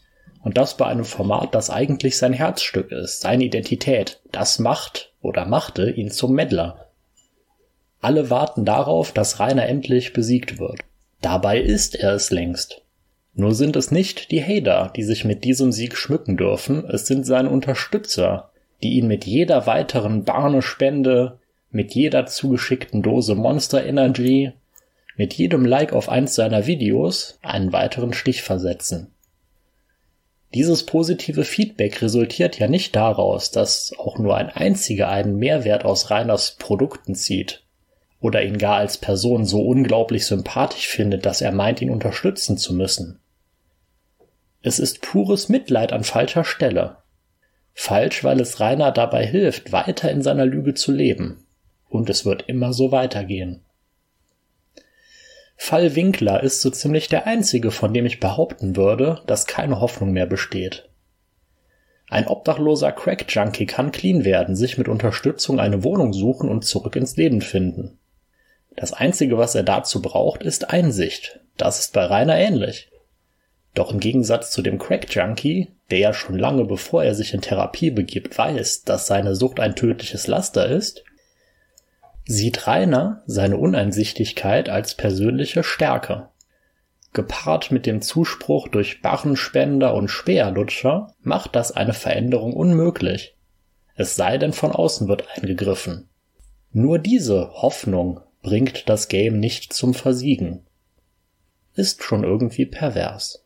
[0.44, 4.22] Und das bei einem Format, das eigentlich sein Herzstück ist, seine Identität.
[4.32, 6.88] Das macht oder machte ihn zum Meddler.
[8.02, 10.80] Alle warten darauf, dass Rainer endlich besiegt wird.
[11.22, 12.82] Dabei ist er es längst.
[13.34, 17.26] Nur sind es nicht die Hater, die sich mit diesem Sieg schmücken dürfen, es sind
[17.26, 18.52] seine Unterstützer,
[18.84, 24.54] die ihn mit jeder weiteren Barnespende, mit jeder zugeschickten Dose Monster Energy,
[25.16, 29.14] mit jedem Like auf eins seiner Videos einen weiteren Stich versetzen.
[30.54, 36.10] Dieses positive Feedback resultiert ja nicht daraus, dass auch nur ein einziger einen Mehrwert aus
[36.10, 37.64] Reiners Produkten zieht
[38.20, 42.74] oder ihn gar als Person so unglaublich sympathisch findet, dass er meint, ihn unterstützen zu
[42.74, 43.20] müssen.
[44.62, 46.98] Es ist pures Mitleid an falscher Stelle.
[47.80, 51.46] Falsch, weil es Rainer dabei hilft, weiter in seiner Lüge zu leben.
[51.88, 53.64] Und es wird immer so weitergehen.
[55.56, 60.12] Fall Winkler ist so ziemlich der einzige, von dem ich behaupten würde, dass keine Hoffnung
[60.12, 60.90] mehr besteht.
[62.10, 67.16] Ein obdachloser Crack-Junkie kann clean werden, sich mit Unterstützung eine Wohnung suchen und zurück ins
[67.16, 68.00] Leben finden.
[68.76, 71.40] Das einzige, was er dazu braucht, ist Einsicht.
[71.58, 72.90] Das ist bei Rainer ähnlich.
[73.78, 77.92] Doch im Gegensatz zu dem Crack-Junkie, der ja schon lange bevor er sich in Therapie
[77.92, 81.04] begibt, weiß, dass seine Sucht ein tödliches Laster ist,
[82.26, 86.30] sieht Rainer seine Uneinsichtigkeit als persönliche Stärke.
[87.14, 93.36] Gepaart mit dem Zuspruch durch Barrenspender und Speerlutscher macht das eine Veränderung unmöglich.
[93.94, 96.10] Es sei denn, von außen wird eingegriffen.
[96.72, 100.66] Nur diese Hoffnung bringt das Game nicht zum Versiegen.
[101.76, 103.44] Ist schon irgendwie pervers.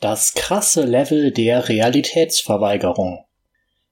[0.00, 3.26] Das krasse Level der Realitätsverweigerung.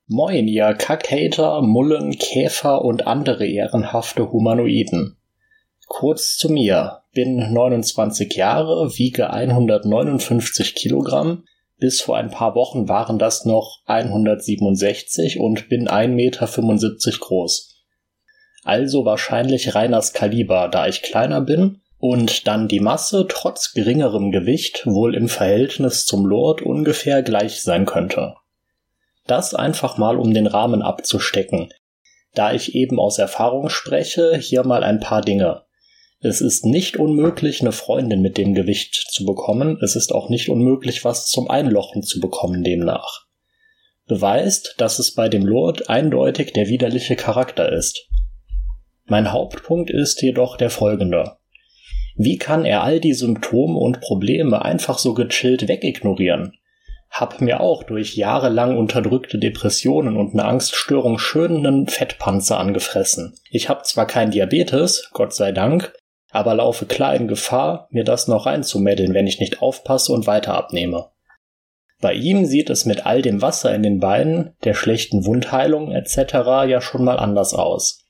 [0.06, 5.18] Moin, ihr Kackhater, Mullen, Käfer und andere ehrenhafte Humanoiden.
[5.86, 7.02] Kurz zu mir.
[7.12, 11.44] Bin 29 Jahre, wiege 159 Kilogramm.
[11.76, 17.84] Bis vor ein paar Wochen waren das noch 167 und bin 1,75 Meter groß.
[18.64, 24.86] Also wahrscheinlich Reiners Kaliber, da ich kleiner bin und dann die Masse trotz geringerem Gewicht
[24.86, 28.34] wohl im Verhältnis zum Lord ungefähr gleich sein könnte.
[29.26, 31.72] Das einfach mal um den Rahmen abzustecken.
[32.34, 35.64] Da ich eben aus Erfahrung spreche, hier mal ein paar Dinge.
[36.20, 40.48] Es ist nicht unmöglich, eine Freundin mit dem Gewicht zu bekommen, es ist auch nicht
[40.48, 43.26] unmöglich, was zum Einlochen zu bekommen demnach.
[44.06, 48.08] Beweist, dass es bei dem Lord eindeutig der widerliche Charakter ist.
[49.04, 51.37] Mein Hauptpunkt ist jedoch der folgende.
[52.20, 56.52] Wie kann er all die Symptome und Probleme einfach so gechillt wegignorieren?
[57.10, 63.34] Hab mir auch durch jahrelang unterdrückte Depressionen und eine Angststörung schön einen Fettpanzer angefressen.
[63.50, 65.92] Ich hab zwar kein Diabetes, Gott sei Dank,
[66.32, 70.54] aber laufe klar in Gefahr, mir das noch reinzumeddeln, wenn ich nicht aufpasse und weiter
[70.54, 71.06] abnehme.
[72.00, 76.34] Bei ihm sieht es mit all dem Wasser in den Beinen, der schlechten Wundheilung etc.
[76.66, 78.07] ja schon mal anders aus.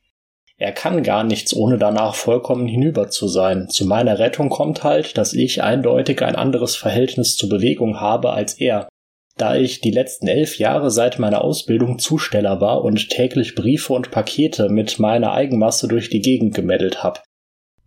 [0.61, 3.69] Er kann gar nichts, ohne danach vollkommen hinüber zu sein.
[3.69, 8.55] Zu meiner Rettung kommt halt, dass ich eindeutig ein anderes Verhältnis zur Bewegung habe als
[8.55, 8.89] er,
[9.37, 14.11] da ich die letzten elf Jahre seit meiner Ausbildung Zusteller war und täglich Briefe und
[14.11, 17.21] Pakete mit meiner Eigenmasse durch die Gegend gemeldet habe.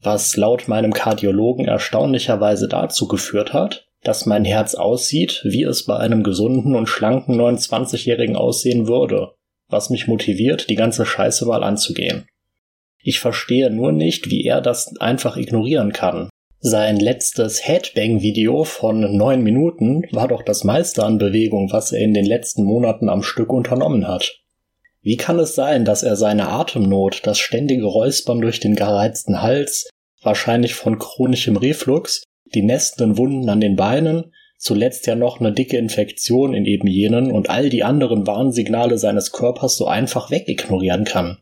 [0.01, 5.97] Was laut meinem Kardiologen erstaunlicherweise dazu geführt hat, dass mein Herz aussieht, wie es bei
[5.97, 9.33] einem gesunden und schlanken 29-Jährigen aussehen würde,
[9.67, 12.25] was mich motiviert, die ganze Scheiße mal anzugehen.
[13.03, 16.29] Ich verstehe nur nicht, wie er das einfach ignorieren kann.
[16.59, 22.13] Sein letztes Headbang-Video von neun Minuten war doch das meiste an Bewegung, was er in
[22.13, 24.39] den letzten Monaten am Stück unternommen hat.
[25.01, 29.89] Wie kann es sein, dass er seine Atemnot, das ständige Räuspern durch den gereizten Hals,
[30.21, 35.77] wahrscheinlich von chronischem Reflux, die nestenden Wunden an den Beinen, zuletzt ja noch eine dicke
[35.77, 41.39] Infektion in eben jenen und all die anderen Warnsignale seines Körpers so einfach wegignorieren kann?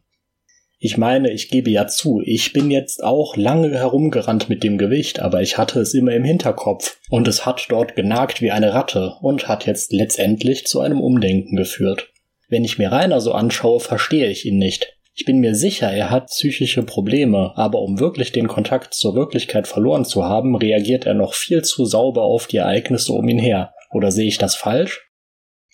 [0.81, 5.19] Ich meine, ich gebe ja zu, ich bin jetzt auch lange herumgerannt mit dem Gewicht,
[5.19, 9.15] aber ich hatte es immer im Hinterkopf und es hat dort genagt wie eine Ratte
[9.21, 12.07] und hat jetzt letztendlich zu einem Umdenken geführt.
[12.47, 14.95] Wenn ich mir Rainer so anschaue, verstehe ich ihn nicht.
[15.13, 19.67] Ich bin mir sicher, er hat psychische Probleme, aber um wirklich den Kontakt zur Wirklichkeit
[19.67, 23.73] verloren zu haben, reagiert er noch viel zu sauber auf die Ereignisse um ihn her.
[23.91, 25.08] Oder sehe ich das falsch?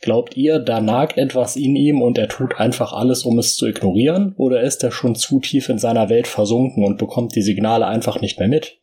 [0.01, 3.65] Glaubt ihr, da nagt etwas in ihm und er tut einfach alles, um es zu
[3.65, 4.33] ignorieren?
[4.37, 8.21] Oder ist er schon zu tief in seiner Welt versunken und bekommt die Signale einfach
[8.21, 8.79] nicht mehr mit?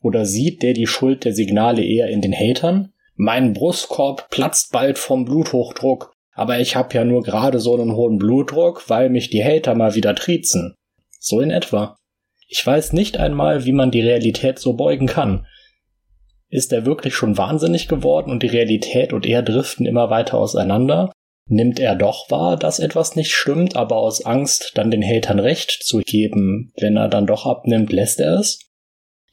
[0.00, 2.92] Oder sieht der die Schuld der Signale eher in den Hatern?
[3.16, 8.18] Mein Brustkorb platzt bald vom Bluthochdruck, aber ich hab ja nur gerade so einen hohen
[8.18, 10.74] Blutdruck, weil mich die Hater mal wieder triezen.
[11.18, 11.96] So in etwa.
[12.46, 15.46] Ich weiß nicht einmal, wie man die Realität so beugen kann.
[16.48, 21.10] Ist er wirklich schon wahnsinnig geworden und die Realität und er driften immer weiter auseinander?
[21.48, 25.70] Nimmt er doch wahr, dass etwas nicht stimmt, aber aus Angst, dann den Hatern Recht
[25.70, 28.60] zu geben, wenn er dann doch abnimmt, lässt er es?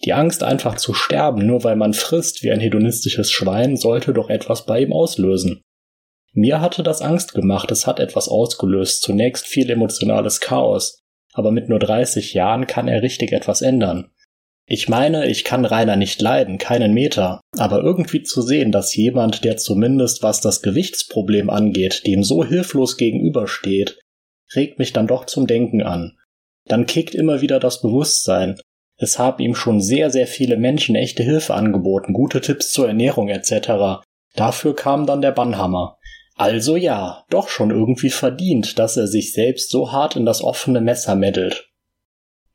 [0.06, 4.30] Die Angst einfach zu sterben, nur weil man frisst wie ein hedonistisches Schwein, sollte doch
[4.30, 5.62] etwas bei ihm auslösen.
[6.34, 11.00] Mir hatte das Angst gemacht, es hat etwas ausgelöst, zunächst viel emotionales Chaos,
[11.34, 14.10] aber mit nur 30 Jahren kann er richtig etwas ändern.
[14.76, 19.44] Ich meine, ich kann Rainer nicht leiden, keinen Meter, aber irgendwie zu sehen, dass jemand,
[19.44, 24.00] der zumindest was das Gewichtsproblem angeht, dem so hilflos gegenübersteht,
[24.56, 26.18] regt mich dann doch zum Denken an.
[26.66, 28.60] Dann kickt immer wieder das Bewusstsein.
[28.98, 33.30] Es haben ihm schon sehr, sehr viele Menschen echte Hilfe angeboten, gute Tipps zur Ernährung
[33.30, 34.04] etc.
[34.34, 36.00] Dafür kam dann der Bannhammer.
[36.34, 40.82] Also ja, doch schon irgendwie verdient, dass er sich selbst so hart in das offene
[40.82, 41.70] Messer meddelt.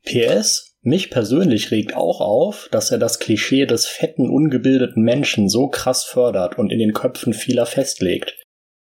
[0.03, 5.67] PS, mich persönlich regt auch auf, dass er das Klischee des fetten, ungebildeten Menschen so
[5.67, 8.35] krass fördert und in den Köpfen vieler festlegt.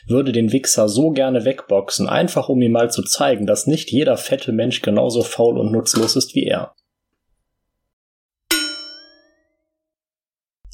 [0.08, 4.18] Würde den Wichser so gerne wegboxen, einfach um ihm mal zu zeigen, dass nicht jeder
[4.18, 6.74] fette Mensch genauso faul und nutzlos ist wie er.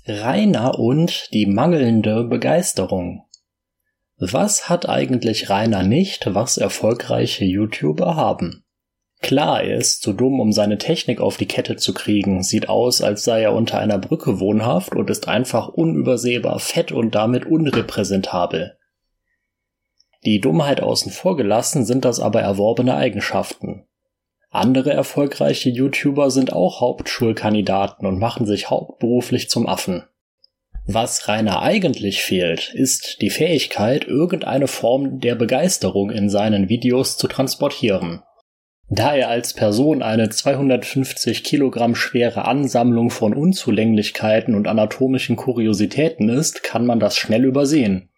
[0.08, 3.26] Rainer und die mangelnde Begeisterung.
[4.18, 8.64] Was hat eigentlich Rainer nicht, was erfolgreiche YouTuber haben?
[9.22, 13.02] Klar, er ist zu dumm, um seine Technik auf die Kette zu kriegen, sieht aus,
[13.02, 18.78] als sei er unter einer Brücke wohnhaft und ist einfach unübersehbar fett und damit unrepräsentabel.
[20.26, 23.86] Die Dummheit außen vor gelassen sind das aber erworbene Eigenschaften.
[24.50, 30.04] Andere erfolgreiche YouTuber sind auch Hauptschulkandidaten und machen sich hauptberuflich zum Affen.
[30.86, 37.28] Was Rainer eigentlich fehlt, ist die Fähigkeit, irgendeine Form der Begeisterung in seinen Videos zu
[37.28, 38.24] transportieren.
[38.94, 46.62] Da er als Person eine 250 Kilogramm schwere Ansammlung von Unzulänglichkeiten und anatomischen Kuriositäten ist,
[46.62, 48.10] kann man das schnell übersehen.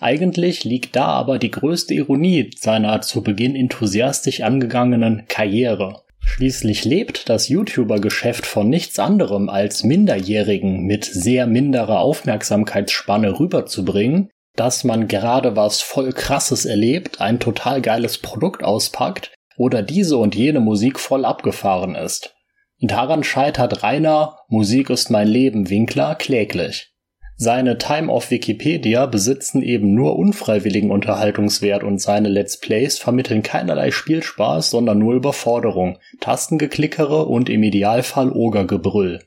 [0.00, 6.02] Eigentlich liegt da aber die größte Ironie seiner zu Beginn enthusiastisch angegangenen Karriere.
[6.20, 14.84] Schließlich lebt das YouTuber-Geschäft von nichts anderem als Minderjährigen mit sehr minderer Aufmerksamkeitsspanne rüberzubringen, dass
[14.84, 20.60] man gerade was voll krasses erlebt, ein total geiles Produkt auspackt oder diese und jene
[20.60, 22.34] Musik voll abgefahren ist.
[22.80, 26.94] Daran scheitert Rainer Musik ist mein Leben Winkler kläglich.
[27.36, 33.90] Seine Time of Wikipedia besitzen eben nur unfreiwilligen Unterhaltungswert und seine Let's Plays vermitteln keinerlei
[33.90, 39.20] Spielspaß, sondern nur Überforderung, Tastengeklickere und im Idealfall Ogergebrüll.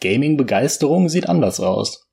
[0.00, 2.08] Gaming-Begeisterung sieht anders aus.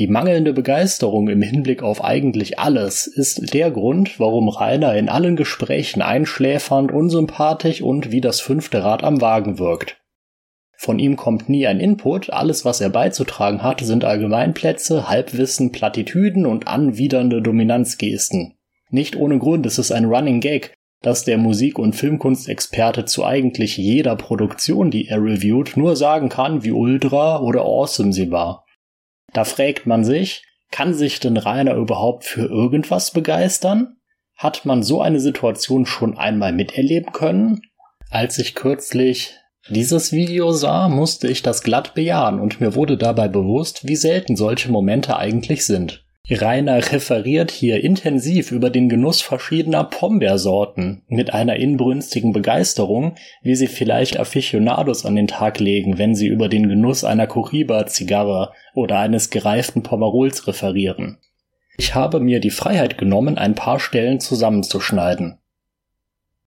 [0.00, 5.36] Die mangelnde Begeisterung im Hinblick auf eigentlich alles ist der Grund, warum Rainer in allen
[5.36, 10.00] Gesprächen einschläfernd, unsympathisch und wie das fünfte Rad am Wagen wirkt.
[10.74, 16.46] Von ihm kommt nie ein Input, alles was er beizutragen hat, sind Allgemeinplätze, Halbwissen, Plattitüden
[16.46, 18.54] und anwidernde Dominanzgesten.
[18.88, 23.76] Nicht ohne Grund ist es ein Running Gag, dass der Musik- und Filmkunstexperte zu eigentlich
[23.76, 28.64] jeder Produktion, die er reviewt, nur sagen kann, wie ultra oder awesome sie war.
[29.32, 33.96] Da fragt man sich, kann sich denn Rainer überhaupt für irgendwas begeistern?
[34.36, 37.60] Hat man so eine Situation schon einmal miterleben können?
[38.10, 39.36] Als ich kürzlich
[39.68, 44.36] dieses Video sah, musste ich das glatt bejahen und mir wurde dabei bewusst, wie selten
[44.36, 46.04] solche Momente eigentlich sind.
[46.34, 53.66] Rainer referiert hier intensiv über den Genuss verschiedener Pombeersorten mit einer inbrünstigen Begeisterung, wie sie
[53.66, 59.30] vielleicht Aficionados an den Tag legen, wenn sie über den Genuss einer Coriba-Zigarre oder eines
[59.30, 61.18] gereiften Pomerols referieren.
[61.76, 65.38] Ich habe mir die Freiheit genommen, ein paar Stellen zusammenzuschneiden.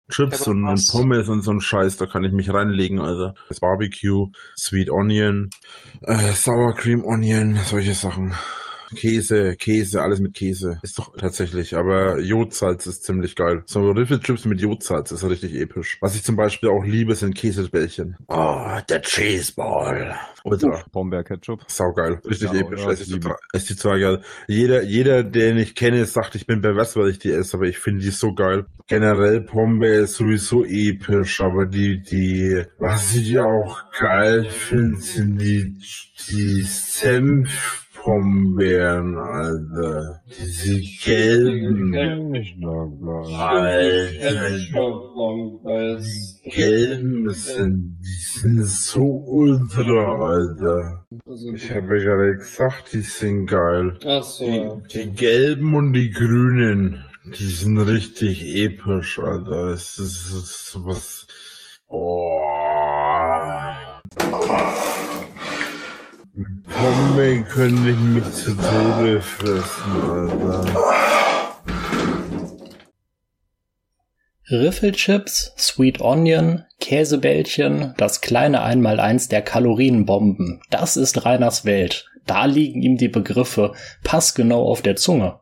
[0.09, 3.59] Chips und, und, Pommes und so ein Scheiß, da kann ich mich reinlegen, also das
[3.59, 5.49] Barbecue, Sweet Onion,
[6.01, 8.33] äh, Sour Cream Onion, solche Sachen.
[8.95, 10.79] Käse, Käse, alles mit Käse.
[10.81, 13.63] Ist doch tatsächlich, aber Jodsalz ist ziemlich geil.
[13.65, 15.97] So Riffelchips mit Jodsalz ist richtig episch.
[16.01, 18.15] Was ich zum Beispiel auch liebe, sind Käsebällchen.
[18.27, 20.15] Oh, der Cheeseball.
[20.43, 21.63] Oder Pombeer-Ketchup.
[21.67, 22.19] Saugeil.
[22.25, 22.85] Richtig ja, episch.
[22.85, 24.21] Es ist, total, es ist total geil.
[24.47, 27.79] Jeder, jeder, den ich kenne, sagt, ich bin pervers, weil ich die esse, aber ich
[27.79, 28.65] finde die so geil.
[28.87, 35.77] Generell Pombeer ist sowieso episch, aber die, die, was ich auch geil finde, sind die,
[36.29, 40.21] die Senf Brombeeren, Alter.
[40.27, 41.95] Diese gelben.
[41.95, 42.41] Alter.
[46.43, 51.05] Gelben sind, die sind so ultra, Alter.
[51.53, 53.97] Ich habe ja gerade gesagt, die sind geil.
[54.05, 54.81] Ach so.
[54.93, 59.69] Die, die gelben und die grünen, die sind richtig episch, Alter.
[59.69, 61.25] Es ist, es ist was.
[61.87, 62.41] Oh.
[66.35, 70.65] Pombe können nicht mich zu Tode fressen, Alter.
[74.49, 82.09] Riffelchips, Sweet Onion, Käsebällchen, das kleine Einmaleins der Kalorienbomben, das ist Reiners Welt.
[82.25, 83.73] Da liegen ihm die Begriffe
[84.03, 85.39] passgenau auf der Zunge.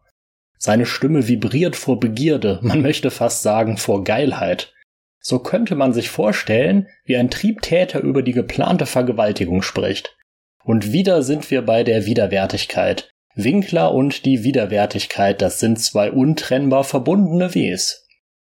[0.57, 4.73] Seine Stimme vibriert vor Begierde, man möchte fast sagen vor Geilheit.
[5.21, 10.17] So könnte man sich vorstellen, wie ein Triebtäter über die geplante Vergewaltigung spricht.
[10.63, 13.09] Und wieder sind wir bei der Widerwärtigkeit.
[13.35, 18.05] Winkler und die Widerwärtigkeit, das sind zwei untrennbar verbundene Ws.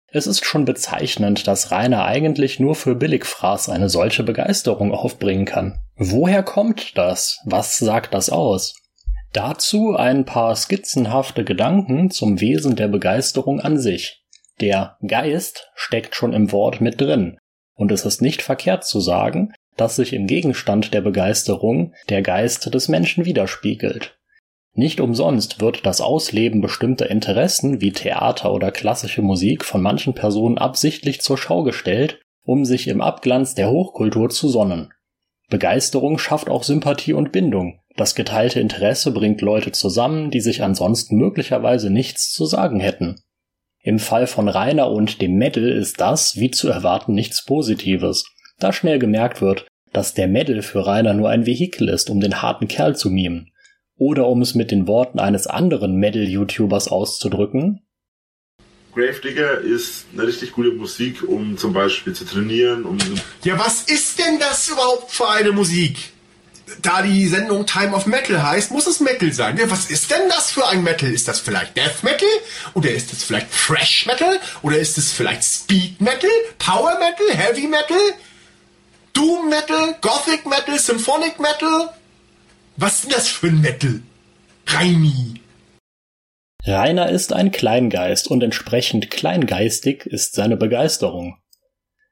[0.08, 5.82] Es ist schon bezeichnend, dass Rainer eigentlich nur für Billigfraß eine solche Begeisterung aufbringen kann.
[5.98, 7.40] Woher kommt das?
[7.46, 8.76] Was sagt das aus?
[9.34, 14.24] Dazu ein paar skizzenhafte Gedanken zum Wesen der Begeisterung an sich.
[14.62, 17.38] Der Geist steckt schon im Wort mit drin,
[17.74, 22.74] und es ist nicht verkehrt zu sagen, dass sich im Gegenstand der Begeisterung der Geist
[22.74, 24.18] des Menschen widerspiegelt.
[24.74, 30.58] Nicht umsonst wird das Ausleben bestimmter Interessen wie Theater oder klassische Musik von manchen Personen
[30.58, 34.92] absichtlich zur Schau gestellt, um sich im Abglanz der Hochkultur zu sonnen.
[35.50, 37.80] Begeisterung schafft auch Sympathie und Bindung.
[37.96, 43.22] Das geteilte Interesse bringt Leute zusammen, die sich ansonsten möglicherweise nichts zu sagen hätten.
[43.82, 48.26] Im Fall von Rainer und dem Metal ist das, wie zu erwarten, nichts Positives
[48.60, 52.42] da schnell gemerkt wird, dass der Medal für Rainer nur ein Vehikel ist, um den
[52.42, 53.52] harten Kerl zu mimen.
[53.98, 57.82] Oder um es mit den Worten eines anderen Metal-YouTubers auszudrücken.
[58.94, 62.84] Gravedigger ist eine richtig gute Musik, um zum Beispiel zu trainieren.
[62.84, 62.98] Um
[63.44, 66.12] ja, was ist denn das überhaupt für eine Musik?
[66.82, 69.58] Da die Sendung Time of Metal heißt, muss es Metal sein.
[69.58, 71.12] Ja, was ist denn das für ein Metal?
[71.12, 72.28] Ist das vielleicht Death Metal?
[72.74, 74.40] Oder ist es vielleicht Fresh Metal?
[74.62, 76.30] Oder ist es vielleicht Speed Metal?
[76.58, 77.38] Power Metal?
[77.38, 77.98] Heavy Metal?
[79.16, 81.90] Doom Metal, Gothic Metal, Symphonic Metal?
[82.76, 84.02] Was ist das für ein Metal?
[84.68, 85.40] Reini.
[86.66, 91.38] Rainer ist ein Kleingeist und entsprechend kleingeistig ist seine Begeisterung.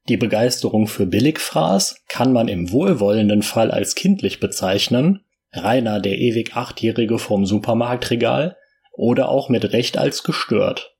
[0.08, 6.56] Die Begeisterung für Billigfraß kann man im wohlwollenden Fall als kindlich bezeichnen, Rainer der ewig
[6.56, 8.56] Achtjährige vom Supermarktregal,
[8.94, 10.96] oder auch mit Recht als gestört.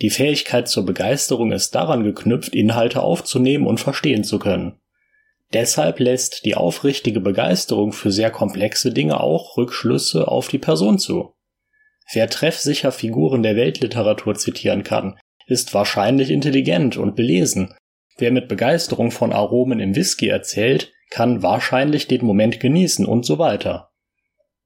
[0.00, 4.78] Die Fähigkeit zur Begeisterung ist daran geknüpft, Inhalte aufzunehmen und verstehen zu können.
[5.52, 11.34] Deshalb lässt die aufrichtige Begeisterung für sehr komplexe Dinge auch Rückschlüsse auf die Person zu.
[12.12, 17.74] Wer treffsicher Figuren der Weltliteratur zitieren kann, ist wahrscheinlich intelligent und belesen.
[18.18, 23.38] Wer mit Begeisterung von Aromen im Whisky erzählt, kann wahrscheinlich den Moment genießen und so
[23.38, 23.90] weiter.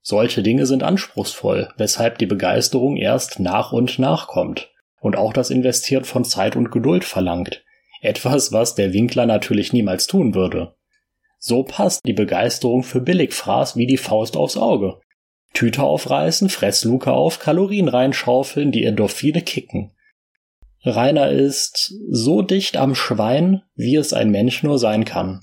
[0.01, 5.51] Solche Dinge sind anspruchsvoll, weshalb die Begeisterung erst nach und nach kommt und auch das
[5.51, 7.63] Investieren von Zeit und Geduld verlangt,
[8.03, 10.75] etwas, was der Winkler natürlich niemals tun würde.
[11.39, 15.01] So passt die Begeisterung für Billigfraß wie die Faust aufs Auge.
[15.55, 19.93] Tüte aufreißen, Fressluke auf, Kalorien reinschaufeln, die Endorphine kicken.
[20.85, 25.41] Rainer ist so dicht am Schwein, wie es ein Mensch nur sein kann.